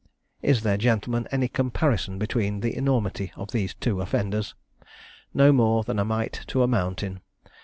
[0.41, 4.55] "Is there, gentlemen, any comparison between the enormity of these two offenders?
[5.31, 7.19] No more than a mite to a mountain.